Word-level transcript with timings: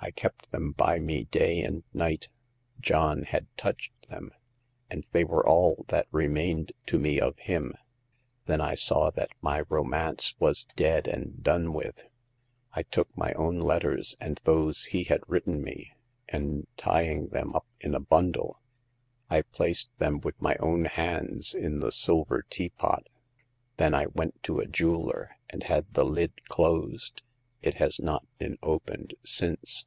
I 0.00 0.10
kept 0.10 0.50
them 0.50 0.72
by 0.72 0.98
me 0.98 1.24
day 1.24 1.62
and 1.62 1.82
night; 1.94 2.28
John 2.78 3.22
had 3.22 3.46
touched 3.56 4.08
them, 4.10 4.32
and 4.90 5.06
they 5.12 5.24
were 5.24 5.48
all 5.48 5.86
that 5.88 6.08
remained 6.10 6.72
to 6.88 6.98
me 6.98 7.18
of 7.18 7.38
him. 7.38 7.72
Then 8.44 8.60
I 8.60 8.74
saw 8.74 9.08
that 9.12 9.30
my 9.40 9.62
romance 9.62 10.34
was 10.38 10.66
dead 10.76 11.08
and 11.08 11.42
done 11.42 11.72
with. 11.72 12.04
I 12.74 12.82
took 12.82 13.16
my 13.16 13.32
own 13.32 13.60
letters 13.60 14.14
and 14.20 14.38
those 14.44 14.84
he 14.84 15.04
had 15.04 15.20
written 15.26 15.62
me, 15.62 15.94
and 16.28 16.66
tying 16.76 17.28
them 17.28 17.54
up 17.54 17.64
in 17.80 17.94
a 17.94 18.00
bundle, 18.00 18.60
I 19.30 19.40
placed 19.40 19.88
them 19.98 20.20
with 20.20 20.38
my 20.38 20.56
own 20.56 20.84
hands 20.84 21.54
in 21.54 21.80
the 21.80 21.90
silver 21.90 22.42
teapot. 22.50 23.08
Then 23.78 23.94
I 23.94 24.08
went 24.08 24.42
to 24.42 24.58
a 24.58 24.66
jeweler, 24.66 25.38
and 25.48 25.62
had 25.62 25.94
the 25.94 26.04
lid 26.04 26.46
closed. 26.50 27.22
It 27.62 27.76
has 27.76 27.98
not 28.00 28.26
been 28.36 28.58
opened 28.62 29.14
since." 29.24 29.86